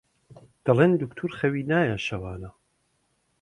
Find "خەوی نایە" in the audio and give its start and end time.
1.39-1.97